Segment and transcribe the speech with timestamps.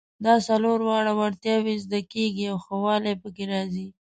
[0.25, 3.87] دا څلور واړه وړتیاوې زده کیږي او ښه والی پکې راځي.